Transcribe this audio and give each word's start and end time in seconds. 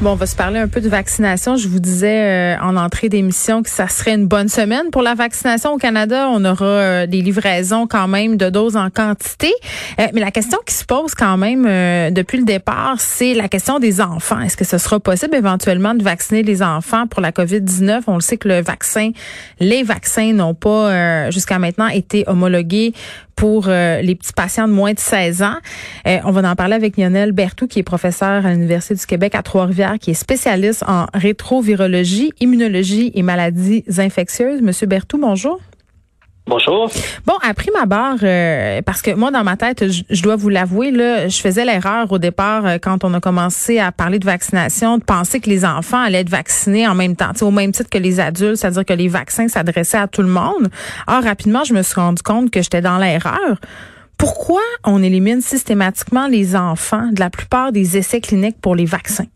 Bon, 0.00 0.10
on 0.10 0.16
va 0.16 0.26
se 0.26 0.34
parler 0.34 0.58
un 0.58 0.66
peu 0.66 0.80
de 0.80 0.88
vaccination. 0.88 1.56
Je 1.56 1.68
vous 1.68 1.78
disais 1.78 2.56
euh, 2.56 2.60
en 2.60 2.76
entrée 2.76 3.08
d'émission 3.08 3.62
que 3.62 3.70
ça 3.70 3.86
serait 3.86 4.14
une 4.14 4.26
bonne 4.26 4.48
semaine 4.48 4.90
pour 4.90 5.02
la 5.02 5.14
vaccination 5.14 5.72
au 5.72 5.78
Canada. 5.78 6.28
On 6.30 6.44
aura 6.44 6.64
euh, 6.64 7.06
des 7.06 7.22
livraisons 7.22 7.86
quand 7.86 8.08
même 8.08 8.36
de 8.36 8.50
doses 8.50 8.76
en 8.76 8.90
quantité. 8.90 9.54
Euh, 10.00 10.08
mais 10.12 10.20
la 10.20 10.32
question 10.32 10.58
qui 10.66 10.74
se 10.74 10.84
pose 10.84 11.14
quand 11.14 11.36
même 11.36 11.62
depuis 12.12 12.38
le 12.38 12.44
départ, 12.44 12.96
c'est 12.98 13.34
la 13.34 13.48
question 13.48 13.78
des 13.78 14.00
enfants. 14.00 14.40
Est-ce 14.40 14.56
que 14.56 14.64
ce 14.64 14.78
sera 14.78 14.98
possible 14.98 15.36
éventuellement 15.36 15.94
de 15.94 16.02
vacciner 16.02 16.42
les 16.42 16.60
enfants 16.62 17.06
pour 17.06 17.20
la 17.20 17.30
COVID-19? 17.30 18.02
On 18.08 18.16
le 18.16 18.20
sait 18.20 18.36
que 18.36 18.48
le 18.48 18.62
vaccin, 18.62 19.12
les 19.60 19.84
vaccins 19.84 20.32
n'ont 20.32 20.54
pas 20.54 21.30
jusqu'à 21.30 21.60
maintenant 21.60 21.88
été 21.88 22.24
homologués 22.26 22.94
pour 23.36 23.68
euh, 23.68 24.00
les 24.02 24.14
petits 24.14 24.32
patients 24.32 24.68
de 24.68 24.72
moins 24.72 24.92
de 24.92 24.98
16 24.98 25.42
ans. 25.42 25.56
Euh, 26.06 26.18
on 26.24 26.30
va 26.30 26.48
en 26.48 26.56
parler 26.56 26.74
avec 26.74 26.96
Lionel 26.96 27.32
Bertou, 27.32 27.66
qui 27.66 27.78
est 27.78 27.84
professeur 27.84 28.46
à 28.46 28.52
l'Université 28.52 28.94
du 28.94 29.06
Québec 29.06 29.34
à 29.34 29.42
Trois-Rivières, 29.42 29.98
qui 30.00 30.10
est 30.10 30.14
spécialiste 30.14 30.84
en 30.86 31.06
rétrovirologie, 31.14 32.32
immunologie 32.40 33.12
et 33.14 33.22
maladies 33.22 33.84
infectieuses. 33.98 34.62
Monsieur 34.62 34.86
Bertou, 34.86 35.18
bonjour. 35.18 35.60
Bonjour. 36.46 36.90
Bon, 37.24 37.32
après 37.42 37.70
ma 37.72 37.86
barre, 37.86 38.18
euh, 38.22 38.82
parce 38.82 39.00
que 39.00 39.12
moi, 39.14 39.30
dans 39.30 39.44
ma 39.44 39.56
tête, 39.56 39.86
je, 39.88 40.22
dois 40.22 40.36
vous 40.36 40.50
l'avouer, 40.50 40.90
là, 40.90 41.26
je 41.26 41.40
faisais 41.40 41.64
l'erreur 41.64 42.12
au 42.12 42.18
départ 42.18 42.66
euh, 42.66 42.76
quand 42.80 43.02
on 43.02 43.14
a 43.14 43.20
commencé 43.20 43.78
à 43.78 43.92
parler 43.92 44.18
de 44.18 44.26
vaccination, 44.26 44.98
de 44.98 45.04
penser 45.04 45.40
que 45.40 45.48
les 45.48 45.64
enfants 45.64 46.02
allaient 46.02 46.20
être 46.20 46.28
vaccinés 46.28 46.86
en 46.86 46.94
même 46.94 47.16
temps, 47.16 47.32
au 47.40 47.50
même 47.50 47.72
titre 47.72 47.88
que 47.88 47.96
les 47.96 48.20
adultes, 48.20 48.56
c'est-à-dire 48.56 48.84
que 48.84 48.92
les 48.92 49.08
vaccins 49.08 49.48
s'adressaient 49.48 49.96
à 49.96 50.06
tout 50.06 50.20
le 50.20 50.28
monde. 50.28 50.68
Or, 51.06 51.22
rapidement, 51.22 51.64
je 51.64 51.72
me 51.72 51.82
suis 51.82 51.98
rendu 51.98 52.22
compte 52.22 52.50
que 52.50 52.60
j'étais 52.60 52.82
dans 52.82 52.98
l'erreur. 52.98 53.56
Pourquoi 54.18 54.62
on 54.84 55.02
élimine 55.02 55.40
systématiquement 55.40 56.26
les 56.26 56.56
enfants 56.56 57.08
de 57.10 57.20
la 57.20 57.30
plupart 57.30 57.72
des 57.72 57.96
essais 57.96 58.20
cliniques 58.20 58.60
pour 58.60 58.76
les 58.76 58.84
vaccins? 58.84 59.26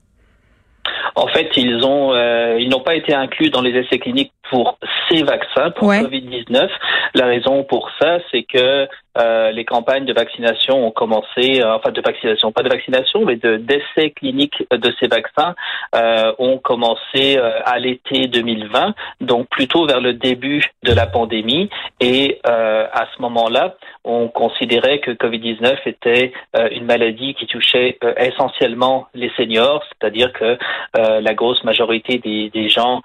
En 1.14 1.26
fait, 1.28 1.48
ils 1.56 1.82
ont, 1.84 2.12
euh, 2.12 2.58
ils 2.60 2.68
n'ont 2.68 2.82
pas 2.82 2.94
été 2.94 3.14
inclus 3.14 3.50
dans 3.50 3.62
les 3.62 3.70
essais 3.70 3.98
cliniques 3.98 4.32
pour 4.50 4.78
ces 5.08 5.22
vaccins 5.22 5.70
pour 5.70 5.92
Covid-19. 5.92 6.68
La 7.14 7.26
raison 7.26 7.64
pour 7.64 7.90
ça, 8.00 8.18
c'est 8.30 8.42
que 8.42 8.88
euh, 9.18 9.50
les 9.50 9.64
campagnes 9.64 10.04
de 10.04 10.12
vaccination 10.12 10.86
ont 10.86 10.90
commencé, 10.90 11.60
euh, 11.60 11.74
enfin 11.74 11.90
de 11.90 12.00
vaccination, 12.00 12.52
pas 12.52 12.62
de 12.62 12.68
vaccination, 12.68 13.24
mais 13.24 13.36
de 13.36 13.56
d'essais 13.56 14.10
cliniques 14.10 14.64
de 14.70 14.94
ces 15.00 15.08
vaccins 15.08 15.54
euh, 15.96 16.32
ont 16.38 16.58
commencé 16.58 17.38
à 17.64 17.78
l'été 17.78 18.26
2020, 18.26 18.94
donc 19.20 19.48
plutôt 19.48 19.86
vers 19.86 20.00
le 20.00 20.12
début 20.12 20.64
de 20.84 20.92
la 20.92 21.06
pandémie. 21.06 21.68
Et 22.00 22.40
à 22.44 23.06
ce 23.14 23.22
moment-là, 23.22 23.76
on 24.04 24.28
considérait 24.28 25.00
que 25.00 25.10
Covid-19 25.10 25.76
était 25.86 26.32
une 26.72 26.84
maladie 26.84 27.34
qui 27.34 27.46
touchait 27.46 27.98
essentiellement 28.16 29.06
les 29.14 29.30
seniors, 29.36 29.82
c'est-à-dire 29.88 30.32
que 30.32 30.58
la 30.94 31.34
grosse 31.34 31.62
majorité 31.64 32.18
des, 32.18 32.50
des 32.50 32.68
gens 32.68 33.02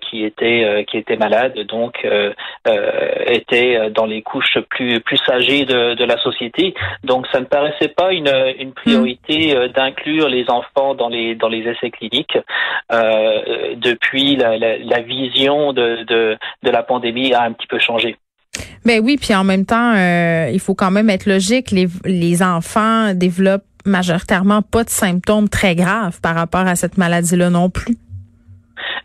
qui 0.00 0.24
étaient 0.24 0.79
qui 0.86 0.98
étaient 0.98 1.16
malades, 1.16 1.58
donc 1.68 2.06
étaient 3.26 3.90
dans 3.90 4.06
les 4.06 4.22
couches 4.22 4.58
plus 4.68 5.00
plus 5.00 5.20
âgées 5.28 5.64
de, 5.64 6.04
la 6.04 6.18
société. 6.18 6.74
Donc 7.04 7.26
ça 7.32 7.40
ne 7.40 7.44
paraissait 7.44 7.88
pas 7.88 8.12
une, 8.12 8.32
une 8.58 8.72
priorité 8.72 9.56
euh, 9.56 9.68
d'inclure 9.68 10.28
les 10.28 10.48
enfants 10.48 10.94
dans 10.94 11.08
les 11.08 11.34
dans 11.34 11.48
les 11.48 11.60
essais 11.60 11.90
cliniques 11.90 12.38
euh, 12.92 13.74
depuis 13.76 14.36
la, 14.36 14.56
la, 14.58 15.00
vision 15.00 15.72
de, 15.72 16.04
de, 16.04 16.36
de 16.62 16.70
la 16.70 16.82
pandémie 16.82 17.32
a 17.32 17.42
un 17.42 17.52
petit 17.52 17.66
peu 17.66 17.78
changé. 17.78 18.16
Ben 18.84 19.00
oui, 19.02 19.16
puis 19.20 19.34
en 19.34 19.44
même 19.44 19.64
temps, 19.64 19.94
euh, 19.94 20.50
il 20.52 20.60
faut 20.60 20.74
quand 20.74 20.90
même 20.90 21.10
être 21.10 21.26
logique. 21.26 21.70
Les, 21.70 21.86
les 22.04 22.42
enfants 22.42 23.14
développent 23.14 23.64
majoritairement 23.84 24.62
pas 24.62 24.84
de 24.84 24.90
symptômes 24.90 25.48
très 25.48 25.74
graves 25.74 26.20
par 26.20 26.34
rapport 26.34 26.66
à 26.66 26.74
cette 26.76 26.98
maladie-là 26.98 27.50
non 27.50 27.70
plus. 27.70 27.96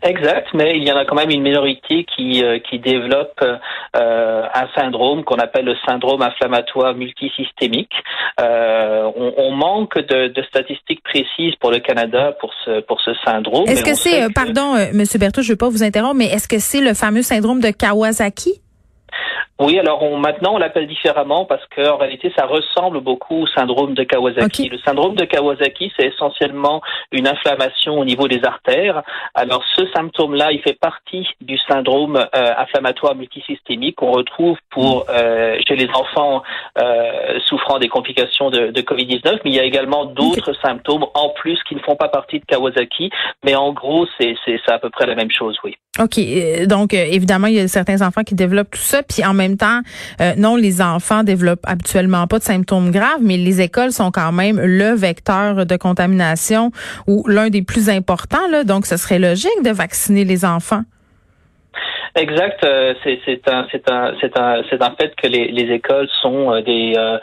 Exact, 0.02 0.48
mais 0.54 0.76
il 0.76 0.86
y 0.86 0.92
en 0.92 0.96
a 0.96 1.04
quand 1.04 1.14
même 1.14 1.30
une 1.30 1.42
minorité 1.42 2.04
qui, 2.04 2.44
euh, 2.44 2.58
qui 2.58 2.78
développe 2.78 3.40
euh, 3.42 4.42
un 4.54 4.68
syndrome 4.74 5.24
qu'on 5.24 5.36
appelle 5.36 5.64
le 5.64 5.74
syndrome 5.86 6.22
inflammatoire 6.22 6.94
multisystémique. 6.94 7.92
Euh, 8.40 9.10
on, 9.16 9.34
on, 9.36 9.52
manque 9.52 9.98
de, 9.98 10.28
de, 10.28 10.42
statistiques 10.42 11.02
précises 11.02 11.54
pour 11.60 11.70
le 11.70 11.78
Canada 11.78 12.36
pour 12.40 12.52
ce, 12.64 12.80
pour 12.80 13.00
ce 13.00 13.12
syndrome. 13.24 13.66
Est-ce 13.68 13.84
que 13.84 13.94
c'est, 13.94 14.32
pardon, 14.34 14.74
Monsieur 14.92 15.18
Berthaud, 15.18 15.42
je 15.42 15.48
ne 15.48 15.52
veux 15.52 15.58
pas 15.58 15.68
vous 15.68 15.82
interrompre, 15.82 16.16
mais 16.16 16.26
est-ce 16.26 16.48
que 16.48 16.58
c'est 16.58 16.80
le 16.80 16.94
fameux 16.94 17.22
syndrome 17.22 17.60
de 17.60 17.70
Kawasaki? 17.70 18.60
Oui, 19.58 19.78
alors 19.78 20.02
on, 20.02 20.18
maintenant 20.18 20.54
on 20.54 20.58
l'appelle 20.58 20.86
différemment 20.86 21.46
parce 21.46 21.64
qu'en 21.74 21.96
réalité 21.96 22.30
ça 22.36 22.44
ressemble 22.44 23.00
beaucoup 23.00 23.42
au 23.42 23.46
syndrome 23.46 23.94
de 23.94 24.04
Kawasaki. 24.04 24.68
Le 24.68 24.78
syndrome 24.78 25.14
de 25.14 25.24
Kawasaki, 25.24 25.92
c'est 25.98 26.08
essentiellement 26.08 26.82
une 27.10 27.26
inflammation 27.26 27.98
au 27.98 28.04
niveau 28.04 28.28
des 28.28 28.44
artères. 28.44 29.02
Alors 29.34 29.64
ce 29.74 29.86
symptôme-là, 29.94 30.52
il 30.52 30.60
fait 30.60 30.78
partie 30.78 31.26
du 31.40 31.56
syndrome 31.58 32.16
euh, 32.16 32.54
inflammatoire 32.58 33.14
multisystémique 33.14 33.96
qu'on 33.96 34.12
retrouve 34.12 34.58
pour 34.70 35.06
euh, 35.08 35.58
chez 35.66 35.76
les 35.76 35.88
enfants 35.88 36.42
euh, 36.78 37.38
souffrant 37.46 37.78
des 37.78 37.88
complications 37.88 38.50
de, 38.50 38.68
de 38.68 38.80
Covid-19, 38.82 39.40
mais 39.44 39.50
il 39.50 39.54
y 39.54 39.60
a 39.60 39.64
également 39.64 40.04
d'autres 40.04 40.52
symptômes 40.60 41.06
en 41.14 41.30
plus 41.30 41.58
qui 41.64 41.74
ne 41.74 41.80
font 41.80 41.96
pas 41.96 42.08
partie 42.08 42.40
de 42.40 42.44
Kawasaki. 42.44 43.10
Mais 43.42 43.54
en 43.54 43.72
gros, 43.72 44.06
c'est 44.18 44.36
à 44.68 44.78
peu 44.78 44.90
près 44.90 45.06
la 45.06 45.14
même 45.14 45.30
chose, 45.30 45.56
oui. 45.64 45.76
OK. 45.98 46.18
Euh, 46.18 46.66
donc, 46.66 46.94
euh, 46.94 47.06
évidemment, 47.10 47.46
il 47.46 47.54
y 47.54 47.60
a 47.60 47.68
certains 47.68 48.02
enfants 48.02 48.22
qui 48.22 48.34
développent 48.34 48.70
tout 48.70 48.80
ça. 48.80 49.02
Puis 49.02 49.24
en 49.24 49.34
même 49.34 49.56
temps, 49.56 49.80
euh, 50.20 50.34
non, 50.36 50.56
les 50.56 50.82
enfants 50.82 51.22
développent 51.22 51.64
habituellement 51.64 52.26
pas 52.26 52.38
de 52.38 52.44
symptômes 52.44 52.90
graves, 52.90 53.20
mais 53.22 53.36
les 53.36 53.60
écoles 53.60 53.92
sont 53.92 54.10
quand 54.10 54.32
même 54.32 54.60
le 54.60 54.94
vecteur 54.94 55.66
de 55.66 55.76
contamination 55.76 56.70
ou 57.06 57.26
l'un 57.28 57.50
des 57.50 57.62
plus 57.62 57.88
importants. 57.88 58.36
Donc, 58.64 58.86
ce 58.86 58.96
serait 58.96 59.18
logique 59.18 59.62
de 59.64 59.70
vacciner 59.70 60.24
les 60.24 60.44
enfants. 60.44 60.82
Exact. 62.16 62.64
Euh, 62.64 62.94
c'est 63.04 63.46
un 63.46 63.66
c'est 63.70 63.90
un 63.90 64.14
c'est 64.22 64.38
un 64.38 64.62
c'est 64.70 64.82
un 64.82 64.90
fait 64.98 65.14
que 65.16 65.26
les, 65.26 65.48
les 65.48 65.70
écoles 65.70 66.08
sont 66.22 66.50
euh, 66.50 66.62
des 66.62 66.94
euh, 66.96 67.18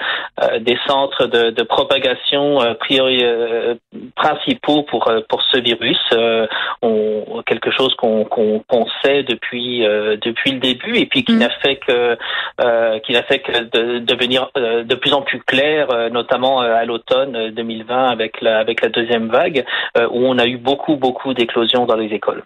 des 0.60 0.78
centres 0.86 1.26
de, 1.26 1.50
de 1.50 1.64
propagation 1.64 2.60
priori, 2.80 3.24
principaux 4.16 4.84
pour 4.84 5.12
pour 5.30 5.42
ce 5.52 5.58
virus. 5.58 6.00
On, 6.84 7.42
quelque 7.48 7.72
chose 7.72 7.96
qu'on 7.96 8.26
qu'on 8.26 8.86
sait 9.04 9.24
depuis 9.24 9.80
depuis 9.80 10.52
le 10.52 10.60
début 10.60 10.96
et 10.98 11.08
puis 11.08 11.24
qui 11.24 11.34
mm. 11.34 11.40
n'a 11.40 11.50
fait 11.50 11.78
que 11.78 12.16
qui 13.00 13.14
n'a 13.14 13.24
fait 13.24 13.40
que 13.40 13.64
de 13.64 13.98
devenir 14.00 14.50
de 14.56 14.96
plus 14.96 15.14
en 15.14 15.24
plus 15.24 15.40
clair, 15.40 15.88
notamment 16.12 16.60
à 16.60 16.86
l'automne 16.86 17.50
2020 17.50 18.10
avec 18.10 18.42
la 18.42 18.60
avec 18.60 18.82
la 18.82 18.90
deuxième 18.90 19.30
vague 19.30 19.66
où 19.98 20.28
on 20.28 20.38
a 20.38 20.46
eu 20.46 20.58
beaucoup 20.58 20.98
beaucoup 20.98 21.34
d'éclosions 21.34 21.88
dans 21.88 21.96
les 21.96 22.14
écoles. 22.14 22.44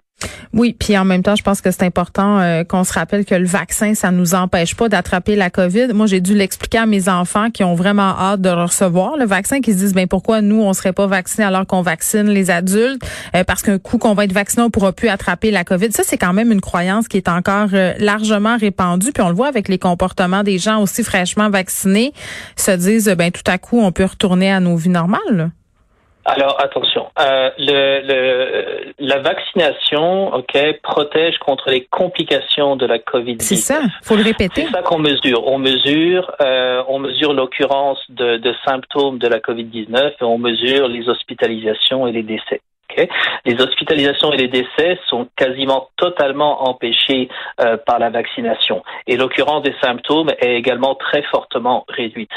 Oui, 0.53 0.75
puis 0.77 0.97
en 0.97 1.05
même 1.05 1.21
temps, 1.21 1.35
je 1.35 1.43
pense 1.43 1.61
que 1.61 1.69
c'est 1.69 1.83
important 1.83 2.39
euh, 2.39 2.63
qu'on 2.63 2.83
se 2.83 2.93
rappelle 2.93 3.25
que 3.25 3.35
le 3.35 3.45
vaccin, 3.45 3.93
ça 3.93 4.11
nous 4.11 4.33
empêche 4.33 4.75
pas 4.75 4.89
d'attraper 4.89 5.35
la 5.35 5.49
COVID. 5.49 5.89
Moi, 5.93 6.07
j'ai 6.07 6.21
dû 6.21 6.33
l'expliquer 6.33 6.79
à 6.79 6.85
mes 6.85 7.09
enfants 7.09 7.51
qui 7.51 7.63
ont 7.63 7.75
vraiment 7.75 8.17
hâte 8.17 8.41
de 8.41 8.49
recevoir 8.49 9.17
le 9.17 9.25
vaccin, 9.25 9.61
qui 9.61 9.73
se 9.73 9.77
disent, 9.77 9.93
ben 9.93 10.07
pourquoi 10.07 10.41
nous, 10.41 10.61
on 10.61 10.73
serait 10.73 10.93
pas 10.93 11.05
vaccinés 11.05 11.45
alors 11.45 11.67
qu'on 11.67 11.81
vaccine 11.81 12.27
les 12.27 12.49
adultes, 12.49 13.03
euh, 13.35 13.43
parce 13.43 13.61
qu'un 13.61 13.77
coup 13.77 13.99
qu'on 13.99 14.15
va 14.15 14.23
être 14.23 14.33
vacciné, 14.33 14.63
on 14.63 14.71
pourra 14.71 14.93
plus 14.93 15.09
attraper 15.09 15.51
la 15.51 15.63
COVID. 15.63 15.91
Ça, 15.91 16.03
c'est 16.03 16.17
quand 16.17 16.33
même 16.33 16.51
une 16.51 16.61
croyance 16.61 17.07
qui 17.07 17.17
est 17.17 17.29
encore 17.29 17.69
euh, 17.73 17.93
largement 17.99 18.57
répandue. 18.57 19.11
Puis 19.11 19.21
on 19.21 19.29
le 19.29 19.35
voit 19.35 19.47
avec 19.47 19.67
les 19.67 19.77
comportements 19.77 20.43
des 20.43 20.57
gens 20.57 20.81
aussi 20.81 21.03
fraîchement 21.03 21.49
vaccinés, 21.49 22.13
se 22.55 22.71
disent, 22.71 23.13
ben 23.17 23.31
tout 23.31 23.43
à 23.45 23.57
coup, 23.57 23.79
on 23.79 23.91
peut 23.91 24.05
retourner 24.05 24.51
à 24.51 24.59
nos 24.59 24.75
vies 24.75 24.89
normales. 24.89 25.51
Alors 26.29 26.61
attention, 26.61 27.07
euh, 27.21 27.49
le, 27.57 28.01
le, 28.05 28.93
la 28.99 29.19
vaccination, 29.19 30.33
ok, 30.33 30.57
protège 30.83 31.37
contre 31.37 31.69
les 31.69 31.85
complications 31.85 32.75
de 32.75 32.85
la 32.85 32.99
Covid. 32.99 33.37
C'est 33.39 33.55
ça, 33.55 33.79
faut 34.03 34.17
le 34.17 34.23
répéter. 34.23 34.65
C'est 34.65 34.71
ça 34.71 34.81
qu'on 34.81 34.99
mesure. 34.99 35.47
On 35.47 35.57
mesure, 35.57 36.29
euh, 36.41 36.83
on 36.89 36.99
mesure 36.99 37.31
l'occurrence 37.31 37.99
de, 38.09 38.35
de, 38.37 38.53
symptômes 38.65 39.19
de 39.19 39.27
la 39.29 39.39
Covid-19 39.39 40.15
et 40.19 40.23
on 40.23 40.37
mesure 40.37 40.89
les 40.89 41.07
hospitalisations 41.07 42.07
et 42.07 42.11
les 42.11 42.23
décès. 42.23 42.59
Les 43.45 43.61
hospitalisations 43.61 44.31
et 44.33 44.37
les 44.37 44.47
décès 44.47 44.99
sont 45.07 45.27
quasiment 45.35 45.89
totalement 45.97 46.67
empêchés 46.67 47.29
euh, 47.61 47.77
par 47.77 47.99
la 47.99 48.09
vaccination 48.09 48.83
et 49.05 49.17
l'occurrence 49.17 49.63
des 49.63 49.75
symptômes 49.81 50.29
est 50.39 50.55
également 50.55 50.95
très 50.95 51.21
fortement 51.23 51.85
réduite. 51.89 52.31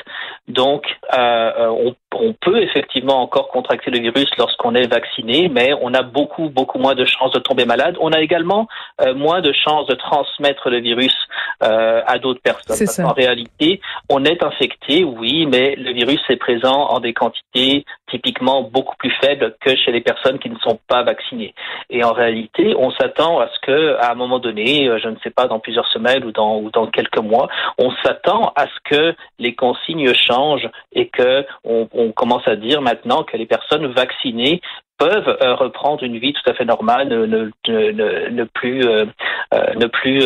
Donc, 0.49 0.85
euh, 1.17 1.69
on 1.69 1.95
on 2.15 2.33
peut 2.33 2.63
effectivement 2.63 3.23
encore 3.23 3.49
contracter 3.49 3.91
le 3.91 4.01
virus 4.01 4.29
lorsqu'on 4.37 4.75
est 4.75 4.87
vacciné, 4.87 5.49
mais 5.49 5.73
on 5.81 5.95
a 5.95 6.03
beaucoup, 6.03 6.49
beaucoup 6.49 6.79
moins 6.79 6.95
de 6.95 7.05
chances 7.05 7.33
de 7.33 7.39
tomber 7.39 7.65
malade. 7.65 7.97
On 8.01 8.13
a 8.13 8.21
également 8.21 8.67
euh, 9.01 9.15
moins 9.15 9.41
de 9.41 9.53
chances 9.53 9.87
de 9.87 9.95
transmettre 9.95 10.71
le 10.71 10.81
virus 10.81 11.15
euh, 11.63 12.03
à 12.07 12.19
d'autres 12.19 12.41
personnes. 12.43 13.07
En 13.07 13.13
réalité, 13.13 13.81
on 14.09 14.25
est 14.25 14.43
infecté, 14.43 15.05
oui, 15.05 15.47
mais 15.47 15.77
le 15.77 15.93
virus 15.93 16.21
est 16.29 16.37
présent 16.37 16.89
en 16.89 17.01
des 17.01 17.13
quantités 17.13 17.85
typiquement 18.11 18.63
beaucoup 18.63 18.97
plus 18.97 19.13
faibles 19.23 19.55
que 19.61 19.77
chez 19.77 19.93
les 19.93 20.01
personnes 20.01 20.39
qui 20.39 20.51
ne 20.51 20.59
sont 20.59 20.81
pas 20.89 21.05
vaccinées. 21.05 21.55
Et 21.91 22.03
en 22.03 22.13
réalité, 22.13 22.75
on 22.77 22.91
s'attend 22.93 23.39
à 23.39 23.49
ce 23.49 23.61
que, 23.61 23.97
à 24.01 24.11
un 24.11 24.15
moment 24.15 24.41
donné, 24.41 24.89
euh, 24.89 24.99
je 25.03 25.09
ne 25.09 25.17
sais 25.23 25.31
pas, 25.31 25.47
dans 25.47 25.61
plusieurs 25.61 25.87
semaines 25.89 26.25
ou 26.25 26.33
dans, 26.33 26.59
ou 26.59 26.71
dans 26.71 26.87
quelques 26.89 27.19
mois, 27.19 27.49
on 27.79 27.93
s'attend 28.03 28.53
à 28.57 28.67
ce 28.67 28.91
que 28.91 29.15
les 29.39 29.55
consignes 29.55 30.13
changent 30.15 30.69
et 30.93 31.09
que 31.09 31.47
on, 31.65 31.89
on 31.93 32.00
commence 32.09 32.47
à 32.47 32.57
dire 32.57 32.83
maintenant 32.83 33.23
que 33.23 33.37
les 33.37 33.47
personnes 33.47 33.87
vaccinées 33.87 34.61
peuvent 35.01 35.39
euh, 35.43 35.55
reprendre 35.55 36.05
une 36.05 36.19
vie 36.19 36.35
tout 36.35 36.49
à 36.49 36.55
fait 36.55 36.67
normale, 36.67 37.09
ne, 37.09 37.27
ne, 37.27 38.29
ne, 38.29 38.45
plus, 38.45 38.85
euh, 38.85 39.07
euh, 39.55 39.75
ne 39.77 39.87
plus 39.87 40.23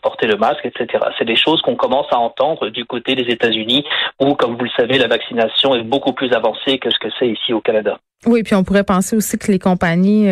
porter 0.00 0.28
le 0.28 0.36
masque, 0.36 0.64
etc. 0.64 1.04
C'est 1.18 1.24
des 1.24 1.36
choses 1.36 1.60
qu'on 1.62 1.74
commence 1.74 2.06
à 2.12 2.18
entendre 2.18 2.68
du 2.68 2.84
côté 2.84 3.16
des 3.16 3.30
États-Unis, 3.32 3.84
où, 4.20 4.34
comme 4.34 4.56
vous 4.56 4.64
le 4.64 4.70
savez, 4.76 4.96
la 4.98 5.08
vaccination 5.08 5.74
est 5.74 5.82
beaucoup 5.82 6.12
plus 6.12 6.32
avancée 6.32 6.78
que 6.78 6.90
ce 6.90 6.98
que 6.98 7.08
c'est 7.18 7.28
ici 7.28 7.52
au 7.52 7.60
Canada. 7.60 7.98
Oui, 8.24 8.42
puis 8.44 8.54
on 8.54 8.62
pourrait 8.62 8.84
penser 8.84 9.16
aussi 9.16 9.38
que 9.38 9.50
les 9.50 9.58
compagnies 9.58 10.28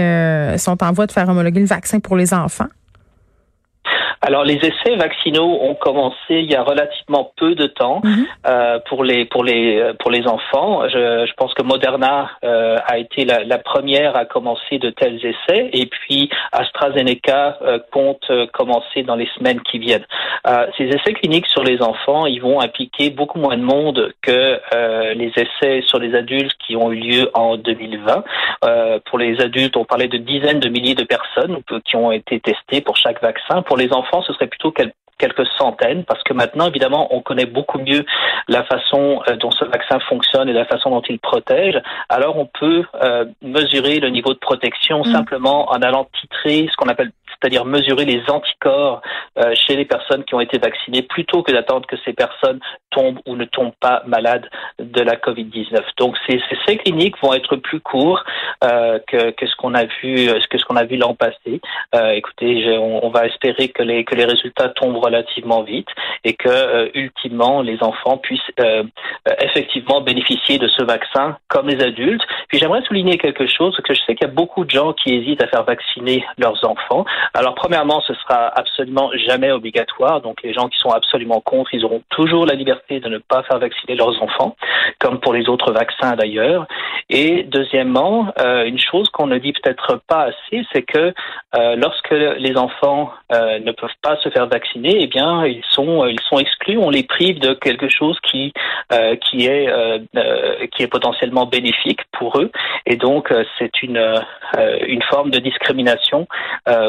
sont 0.56 0.82
en 0.82 0.93
voie 0.93 1.06
de 1.06 1.12
faire 1.12 1.29
homologuer 1.29 1.61
le 1.61 1.67
vaccin 1.67 1.99
pour 1.99 2.17
les 2.17 2.32
enfants. 2.32 2.69
Alors 4.26 4.43
les 4.43 4.56
essais 4.56 4.97
vaccinaux 4.97 5.59
ont 5.61 5.75
commencé 5.75 6.17
il 6.31 6.50
y 6.50 6.55
a 6.55 6.62
relativement 6.62 7.32
peu 7.37 7.55
de 7.55 7.67
temps 7.67 8.00
mhm. 8.03 8.26
euh, 8.47 8.79
pour 8.88 9.05
les 9.05 9.26
pour 9.26 9.44
les 9.44 9.79
euh, 9.79 9.93
pour 9.99 10.11
les 10.11 10.26
enfants. 10.26 10.88
Je, 10.88 11.26
je 11.26 11.32
pense 11.35 11.53
que 11.53 11.62
Moderna 11.62 12.31
euh, 12.43 12.79
a 12.87 12.97
été 12.97 13.26
la, 13.26 13.44
la, 13.44 13.59
première 13.59 14.17
à 14.17 14.25
commencer 14.25 14.79
de 14.79 14.88
tels 14.91 15.21
essais 15.25 15.69
et 15.73 15.87
puis 15.87 16.31
AstraZeneca 16.53 17.59
euh, 17.62 17.79
compte 17.93 18.31
commencer 18.53 19.03
dans 19.03 19.15
les 19.15 19.29
semaines 19.37 19.61
qui 19.61 19.79
viennent. 19.79 20.06
Ces 20.77 20.85
essais 20.85 21.15
cliniques 21.15 21.47
sur 21.47 21.62
les 21.62 21.81
enfants, 21.82 22.27
ils 22.27 22.41
vont 22.41 22.61
impliquer 22.61 23.11
beaucoup 23.11 23.38
moins 23.38 23.56
de 23.56 23.62
monde 23.62 24.12
que 24.23 24.61
les 25.15 25.32
essais 25.37 25.82
sur 25.87 25.99
les 25.99 26.15
adultes 26.15 26.53
qui 26.67 26.77
ont 26.77 26.93
eu 26.93 26.97
lieu 26.97 27.31
en 27.35 27.56
2020. 27.56 28.25
pour 29.06 29.19
les 29.19 29.41
adultes, 29.41 29.77
on 29.77 29.85
parlait 29.85 30.09
de 30.09 30.19
dizaines 30.19 30.61
de 30.61 30.69
milliers 30.69 30.94
de 30.94 31.05
personnes 31.05 31.59
qui 31.85 31.97
ont 31.97 32.12
été 32.12 32.41
testées 32.41 32.81
pour 32.82 32.97
chaque 32.97 33.23
vaccin. 33.23 33.62
Pour 33.62 33.77
les 33.77 33.93
enfants 33.93 34.13
ce 34.22 34.32
serait 34.32 34.46
plutôt 34.46 34.72
quelques 34.72 35.46
centaines, 35.58 36.05
parce 36.05 36.22
que 36.22 36.34
maintenant, 36.34 36.69
évidemment, 36.69 37.14
on 37.14 37.20
connaît 37.20 37.46
beaucoup 37.46 37.78
mieux 37.78 38.05
la 38.49 38.64
façon 38.64 39.22
euh, 39.28 39.37
dont 39.37 39.50
ce 39.50 39.64
vaccin 39.64 39.99
fonctionne 40.00 40.49
et 40.49 40.52
la 40.52 40.64
façon 40.64 40.90
dont 40.90 41.02
il 41.08 41.19
protège. 41.19 41.81
Alors, 42.08 42.37
on 42.38 42.46
peut 42.46 42.84
euh, 43.02 43.25
mesurer 43.43 44.00
le 44.00 44.11
niveau 44.11 44.34
de 44.34 44.38
protection 44.38 45.00
mm. 45.00 45.12
simplement 45.12 45.70
en 45.70 45.81
allant 45.82 46.08
titrer 46.20 46.69
ce 46.70 46.76
qu'on 46.76 46.88
appelle 46.88 47.12
c'est-à-dire 47.44 47.67
mesurer 47.67 48.06
les 48.06 48.23
anticorps 48.31 49.02
euh, 49.38 49.52
chez 49.55 49.76
les 49.76 49.85
personnes 49.85 50.25
qui 50.25 50.35
ont 50.35 50.41
été 50.41 50.56
vaccinées 50.56 51.02
plutôt 51.02 51.43
que 51.43 51.52
d'attendre 51.52 51.87
que 51.87 51.96
ces 52.05 52.14
personnes 52.14 52.58
tombent 52.91 53.19
ou 53.26 53.37
ne 53.37 53.44
tombent 53.44 53.75
pas 53.81 54.02
malades 54.06 54.49
de 54.79 55.02
la 55.02 55.17
COVID-19. 55.17 55.82
Donc 55.99 56.17
ces, 56.26 56.41
ces 56.67 56.76
cliniques 56.79 57.17
vont 57.23 57.35
être 57.35 57.56
plus 57.56 57.81
courts 57.81 58.25
euh, 58.62 58.99
que, 59.06 59.35
ce 59.46 59.56
qu'on 59.56 59.75
a 59.75 59.85
vu 59.85 60.29
que 60.49 60.56
ce 60.56 60.64
qu'on 60.64 60.76
a 60.76 60.85
vu 60.85 60.96
l'an 60.96 61.14
passé. 61.14 61.61
Euh, 61.94 62.11
écoutez, 62.12 62.79
on, 62.79 63.05
on, 63.05 63.11
va 63.11 63.26
espérer 63.26 63.69
que 63.69 63.82
les 63.82 64.05
que 64.05 64.14
les 64.14 64.25
résultats 64.25 64.70
tombent 64.70 65.05
relativement 65.05 65.62
vite 65.62 65.88
et 66.25 66.32
que 66.32 66.96
ultimement 66.96 67.61
les 67.61 67.82
enfants 67.82 68.17
puissent 68.17 68.41
effectivement 69.41 70.00
bénéficier 70.00 70.58
de 70.58 70.69
ce 70.69 70.82
vaccin 70.82 71.37
comme 71.49 71.69
les 71.69 71.82
adultes. 71.82 72.23
Puis 72.49 72.58
j'aimerais 72.58 72.82
souligner 72.82 73.19
quelque 73.19 73.46
chose 73.46 73.76
que 73.85 73.93
je 73.93 74.00
sais 74.06 74.14
qu'il 74.14 74.26
y 74.26 74.31
a 74.31 74.32
beaucoup 74.32 74.64
de 74.64 74.70
gens 74.70 74.93
qui 74.94 75.14
hésitent 75.14 75.43
à 75.43 75.49
faire 75.49 75.64
vacciner 75.64 76.25
leurs 76.38 76.64
enfants. 76.64 77.05
Alors 77.36 77.56
premièrement, 77.56 78.00
ce 78.02 78.14
sera 78.14 78.46
absolument 78.56 79.10
jamais 79.26 79.50
obligatoire. 79.50 80.20
Donc 80.20 80.40
les 80.44 80.52
gens 80.52 80.69
qui 80.69 80.78
sont 80.78 80.90
absolument 80.90 81.40
contre, 81.40 81.75
ils 81.75 81.84
auront 81.84 82.02
toujours 82.10 82.46
la 82.46 82.54
liberté 82.54 83.00
de 83.00 83.08
ne 83.08 83.19
pas 83.19 83.42
faire 83.42 83.58
vacciner 83.58 83.96
leurs 83.96 84.22
enfants, 84.22 84.54
comme 85.00 85.19
pour 85.19 85.32
les 85.32 85.48
autres 85.48 85.72
vaccins 85.72 86.14
d'ailleurs. 86.14 86.66
Et 87.10 87.42
deuxièmement, 87.42 88.32
euh, 88.38 88.64
une 88.64 88.78
chose 88.78 89.08
qu'on 89.10 89.26
ne 89.26 89.38
dit 89.38 89.52
peut-être 89.52 90.00
pas 90.06 90.28
assez, 90.28 90.64
c'est 90.72 90.82
que 90.82 91.12
euh, 91.56 91.76
lorsque 91.76 92.10
les 92.12 92.56
enfants 92.56 93.12
euh, 93.32 93.58
ne 93.58 93.72
peuvent 93.72 93.90
pas 94.00 94.16
se 94.19 94.28
faire 94.31 94.46
vacciner, 94.46 94.98
eh 95.00 95.06
bien 95.08 95.44
ils 95.44 95.64
sont 95.70 96.06
ils 96.06 96.20
sont 96.28 96.38
exclus. 96.38 96.78
On 96.78 96.90
les 96.90 97.02
prive 97.02 97.40
de 97.40 97.52
quelque 97.54 97.88
chose 97.88 98.19
qui 98.31 98.52
qui 99.20 99.46
est 99.46 99.69
qui 100.70 100.82
est 100.82 100.88
potentiellement 100.88 101.46
bénéfique 101.46 102.00
pour 102.12 102.38
eux. 102.38 102.50
Et 102.86 102.96
donc 102.96 103.32
c'est 103.58 103.82
une 103.82 104.02
une 104.86 105.02
forme 105.02 105.31
de 105.31 105.38
discrimination 105.38 106.26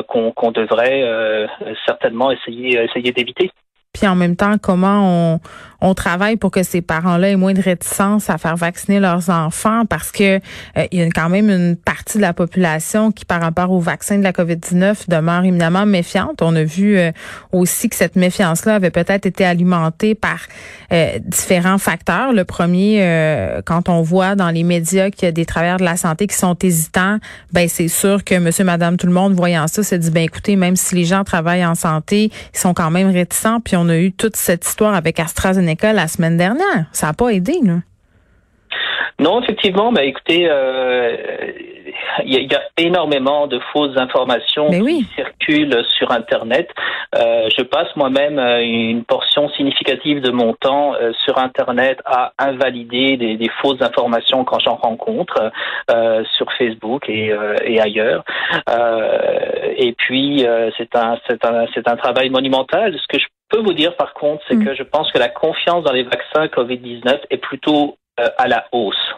qu'on 0.08 0.25
qu'on 0.32 0.52
devrait 0.52 1.04
euh, 1.04 1.48
certainement 1.86 2.32
essayer, 2.32 2.84
essayer 2.84 3.12
d'éviter. 3.12 3.52
Puis 3.96 4.08
en 4.08 4.16
même 4.16 4.36
temps, 4.36 4.58
comment 4.62 5.36
on, 5.36 5.40
on 5.86 5.94
travaille 5.94 6.36
pour 6.36 6.52
que 6.52 6.64
ces 6.64 6.82
parents-là 6.82 7.30
aient 7.30 7.36
moins 7.36 7.54
de 7.54 7.62
réticence 7.62 8.30
à 8.30 8.38
faire 8.38 8.56
vacciner 8.56 9.00
leurs 9.00 9.30
enfants 9.30 9.86
parce 9.86 10.12
que 10.12 10.38
euh, 10.78 10.88
il 10.92 11.00
y 11.00 11.02
a 11.02 11.06
quand 11.12 11.30
même 11.30 11.50
une 11.50 11.76
partie 11.76 12.18
de 12.18 12.24
la 12.24 12.34
population 12.34 13.12
qui, 13.12 13.24
par 13.24 13.40
rapport 13.40 13.72
au 13.72 13.80
vaccin 13.80 14.18
de 14.18 14.24
la 14.24 14.32
COVID-19, 14.32 15.10
demeure 15.10 15.44
éminemment 15.44 15.86
méfiante. 15.86 16.42
On 16.42 16.56
a 16.56 16.64
vu 16.64 16.98
euh, 16.98 17.12
aussi 17.52 17.88
que 17.88 17.96
cette 17.96 18.16
méfiance-là 18.16 18.76
avait 18.76 18.90
peut-être 18.90 19.26
été 19.26 19.46
alimentée 19.46 20.16
par 20.16 20.40
euh, 20.92 21.20
différents 21.24 21.78
facteurs. 21.78 22.34
Le 22.34 22.46
premier, 22.46 22.86
quand 23.66 23.90
on 23.90 24.02
voit 24.02 24.36
dans 24.36 24.50
les 24.50 24.64
médias 24.64 25.10
qu'il 25.10 25.26
y 25.26 25.30
a 25.30 25.32
des 25.32 25.46
travailleurs 25.46 25.78
de 25.78 25.84
la 25.84 25.98
santé 25.98 26.28
qui 26.28 26.36
sont 26.36 26.58
hésitants, 26.62 27.20
ben 27.54 27.68
c'est 27.68 27.88
sûr 27.88 28.24
que 28.24 28.38
monsieur, 28.40 28.64
madame, 28.64 28.98
tout 28.98 29.08
le 29.08 29.14
monde, 29.14 29.34
voyant 29.34 29.68
ça, 29.68 29.84
se 29.84 29.96
dit, 29.96 30.10
ben 30.10 30.24
écoutez, 30.24 30.56
même 30.56 30.76
si 30.76 30.96
les 30.96 31.06
gens 31.06 31.24
travaillent 31.24 31.66
en 31.66 31.76
santé, 31.76 32.32
ils 32.54 32.60
sont 32.60 32.74
quand 32.74 32.92
même 32.92 33.12
réticents. 33.12 33.60
Puis 33.60 33.76
on 33.76 33.85
a 33.90 33.98
eu 33.98 34.12
toute 34.12 34.36
cette 34.36 34.66
histoire 34.66 34.96
avec 34.96 35.20
AstraZeneca 35.20 35.94
la 35.94 36.08
semaine 36.08 36.38
dernière. 36.38 36.86
Ça 36.92 37.08
n'a 37.08 37.14
pas 37.14 37.30
aidé, 37.30 37.54
là. 37.64 37.80
Non, 39.18 39.42
effectivement, 39.42 39.94
mais 39.94 40.10
écoutez, 40.10 40.42
il 40.42 40.50
euh, 40.52 41.52
y, 42.26 42.54
a 42.54 42.62
énormément 42.78 43.48
de 43.48 43.60
fausses 43.72 43.96
informations 43.96 44.70
qui 44.70 45.08
circulent 45.16 45.86
sur 45.98 46.12
Internet. 46.12 46.70
Euh, 47.16 47.48
je 47.58 47.64
passe 47.64 47.88
moi-même 47.96 48.38
euh, 48.40 48.60
une 48.62 49.06
portion 49.06 49.48
significative 49.50 50.20
de 50.20 50.32
mon 50.32 50.54
temps 50.54 50.96
sur 51.24 51.38
Internet 51.38 52.00
à 52.04 52.34
invalider 52.38 53.16
des, 53.16 53.50
fausses 53.62 53.82
informations 53.82 54.44
quand 54.44 54.60
j'en 54.60 54.76
rencontre 54.76 55.52
sur 56.36 56.52
Facebook 56.58 57.08
et, 57.08 57.34
et 57.64 57.80
ailleurs. 57.80 58.24
et 59.78 59.94
puis, 59.94 60.46
c'est 60.78 60.94
un, 60.96 61.18
c'est 61.28 61.46
un, 61.46 61.66
c'est 61.74 61.88
un 61.88 61.96
travail 61.96 62.30
monumental. 62.30 62.94
Ce 62.98 63.08
que 63.08 63.20
je 63.20 63.28
peux 63.50 63.62
vous 63.62 63.74
dire 63.74 63.96
par 63.96 64.14
contre, 64.14 64.44
c'est 64.48 64.56
mm. 64.56 64.66
que 64.66 64.76
je 64.76 64.84
pense 64.84 65.12
que 65.12 65.20
la 65.20 65.30
confiance 65.30 65.84
dans 65.84 65.94
les 65.94 66.04
vaccins 66.04 66.46
Covid-19 66.48 67.22
est 67.30 67.38
plutôt 67.38 67.98
euh, 68.20 68.28
à 68.38 68.48
la 68.48 68.66
hausse. 68.72 69.16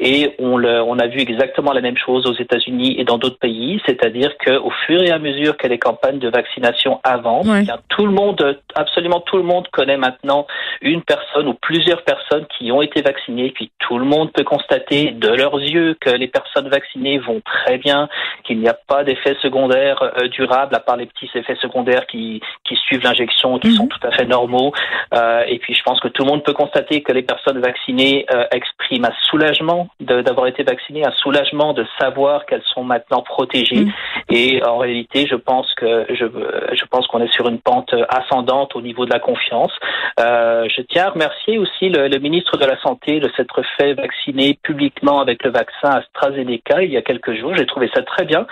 Et 0.00 0.34
on, 0.38 0.56
le, 0.56 0.82
on 0.82 0.98
a 0.98 1.06
vu 1.06 1.20
exactement 1.20 1.72
la 1.72 1.80
même 1.80 1.96
chose 1.96 2.26
aux 2.26 2.34
États-Unis 2.34 2.96
et 2.98 3.04
dans 3.04 3.18
d'autres 3.18 3.38
pays, 3.38 3.80
c'est-à-dire 3.86 4.36
qu'au 4.38 4.70
fur 4.86 5.02
et 5.02 5.10
à 5.10 5.18
mesure 5.18 5.56
que 5.56 5.66
les 5.66 5.78
campagnes 5.78 6.18
de 6.18 6.28
vaccination 6.28 7.00
avancent, 7.04 7.48
tout 7.88 8.06
le 8.06 8.12
monde, 8.12 8.58
absolument 8.74 9.20
tout 9.20 9.36
le 9.36 9.42
monde 9.42 9.68
connaît 9.68 9.96
maintenant 9.96 10.46
une 10.80 11.02
personne 11.02 11.48
ou 11.48 11.54
plusieurs 11.54 12.02
personnes 12.02 12.46
qui 12.58 12.72
ont 12.72 12.82
été 12.82 13.02
vaccinées, 13.02 13.50
puis 13.50 13.70
tout 13.78 13.98
le 13.98 14.04
monde 14.04 14.32
peut 14.32 14.44
constater 14.44 15.10
de 15.12 15.28
leurs 15.28 15.58
yeux 15.58 15.96
que 16.00 16.10
les 16.10 16.28
personnes 16.28 16.68
vaccinées 16.68 17.18
vont 17.18 17.40
très 17.44 17.78
bien, 17.78 18.08
qu'il 18.44 18.58
n'y 18.58 18.68
a 18.68 18.76
pas 18.86 19.04
d'effets 19.04 19.36
secondaires 19.42 20.02
euh, 20.02 20.28
durables 20.28 20.74
à 20.74 20.80
part 20.80 20.96
les 20.96 21.06
petits 21.06 21.30
effets 21.34 21.56
secondaires 21.56 22.06
qui, 22.06 22.40
qui 22.64 22.76
suivent 22.76 23.02
l'injection, 23.02 23.58
qui 23.58 23.72
sont 23.72 23.84
mhm. 23.84 23.88
tout 23.88 24.06
à 24.06 24.10
fait 24.12 24.26
normaux. 24.26 24.72
Euh, 25.14 25.44
et 25.46 25.58
puis 25.58 25.74
je 25.74 25.82
pense 25.82 26.00
que 26.00 26.08
tout 26.08 26.24
le 26.24 26.30
monde 26.30 26.44
peut 26.44 26.52
constater 26.52 27.02
que 27.02 27.12
les 27.12 27.22
personnes 27.22 27.60
vaccinées 27.60 28.26
euh, 28.32 28.44
expriment 28.52 29.10
soulagement 29.30 29.88
d'avoir 30.00 30.46
été 30.46 30.62
vaccinées, 30.62 31.06
un 31.06 31.12
soulagement 31.22 31.72
de 31.72 31.86
savoir 32.00 32.46
qu'elles 32.46 32.64
sont 32.74 32.84
maintenant 32.84 33.22
protégées. 33.22 33.84
Mhm. 33.84 33.92
Et 34.30 34.62
en 34.64 34.78
réalité, 34.78 35.26
je 35.26 35.36
pense 35.36 35.72
que 35.74 36.06
je, 36.10 36.26
je 36.72 36.84
pense 36.90 37.06
qu'on 37.06 37.20
est 37.20 37.32
sur 37.32 37.48
une 37.48 37.60
pente 37.60 37.94
ascendante 38.08 38.76
au 38.76 38.82
niveau 38.82 39.04
de 39.06 39.10
la 39.12 39.18
confiance. 39.18 39.72
Euh, 40.18 40.66
je 40.74 40.82
tiens 40.82 41.06
à 41.06 41.10
remercier 41.10 41.58
aussi 41.58 41.88
le, 41.88 42.08
le 42.08 42.18
ministre 42.18 42.56
de 42.56 42.64
la 42.64 42.78
Santé 42.80 43.20
de 43.20 43.30
s'être 43.36 43.62
fait 43.76 43.94
vacciner 43.94 44.58
publiquement 44.62 45.20
avec 45.20 45.42
le 45.44 45.50
vaccin 45.50 45.90
AstraZeneca 45.90 46.82
il 46.82 46.92
y 46.92 46.96
a 46.96 47.02
quelques 47.02 47.34
jours. 47.38 47.54
J'ai 47.54 47.66
trouvé 47.66 47.90
ça 47.94 48.02
très 48.02 48.24
bien. 48.24 48.46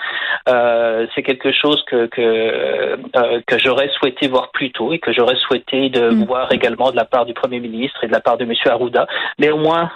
Euh, 0.49 1.07
c'est 1.15 1.23
quelque 1.23 1.53
chose 1.53 1.83
que 1.87 2.07
que, 2.07 2.21
euh, 2.21 3.41
que 3.47 3.59
j'aurais 3.59 3.89
souhaité 3.99 4.29
voir 4.29 4.51
plus 4.51 4.71
tôt 4.73 4.93
et 4.93 4.99
que 4.99 5.13
j'aurais 5.13 5.37
souhaité 5.37 5.91
de 5.91 6.11
mm. 6.11 6.25
voir 6.25 6.53
également 6.53 6.91
de 6.91 6.97
la 6.97 7.05
part 7.05 7.27
du 7.27 7.35
Premier 7.35 7.61
ministre 7.61 8.03
et 8.05 8.07
de 8.07 8.13
la 8.13 8.21
part 8.21 8.39
de 8.39 8.45
Monsieur 8.45 8.71
Arruda. 8.71 9.07
mais 9.39 9.51
au 9.51 9.59
moins 9.59 9.91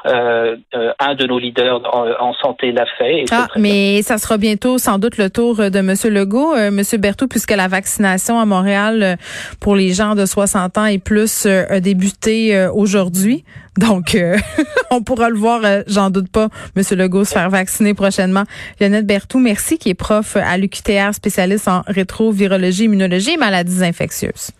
un 0.98 1.14
de 1.14 1.26
nos 1.26 1.38
leaders 1.38 1.82
en, 1.92 2.32
santé 2.34 2.72
l'a 2.72 2.86
fait. 2.98 3.24
ah, 3.30 3.48
mais 3.56 4.02
ça 4.02 4.18
sera 4.18 4.38
bientôt 4.38 4.78
sans 4.78 4.98
doute 4.98 5.18
le 5.18 5.30
tour 5.30 5.56
de 5.56 5.78
M. 5.78 5.94
Legault, 6.12 6.56
M. 6.56 6.82
Berthoud, 6.98 7.28
puisque 7.28 7.50
la 7.50 7.68
vaccination 7.68 8.40
à 8.40 8.46
Montréal 8.46 9.18
pour 9.60 9.76
les 9.76 9.92
gens 9.92 10.14
de 10.14 10.24
60 10.26 10.78
ans 10.78 10.86
et 10.86 10.98
plus 10.98 11.46
a 11.46 11.80
débuté 11.80 12.68
aujourd'hui. 12.74 13.44
Donc, 13.78 14.16
on 14.90 15.02
pourra 15.02 15.30
le 15.30 15.36
voir, 15.36 15.60
j'en 15.86 16.10
doute 16.10 16.30
pas, 16.30 16.48
M. 16.76 16.82
Legault 16.98 17.24
se 17.24 17.32
faire 17.32 17.50
vacciner 17.50 17.94
prochainement. 17.94 18.44
Lionel 18.80 19.04
Berthoud, 19.04 19.42
merci, 19.42 19.78
qui 19.78 19.90
est 19.90 19.94
prof 19.94 20.36
à 20.36 20.56
l'UQTR, 20.58 21.14
spécialiste 21.14 21.68
en 21.68 21.82
rétrovirologie, 21.86 22.84
immunologie 22.84 23.32
et 23.32 23.36
maladies 23.36 23.84
infectieuses. 23.84 24.50